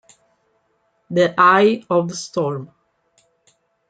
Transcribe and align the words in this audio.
The 1.11 1.35
Eye 1.37 1.85
of 1.87 2.07
the 2.09 2.15
Storm". 2.15 2.71